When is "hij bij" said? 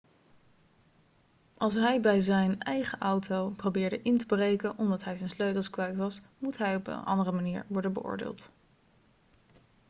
1.73-2.19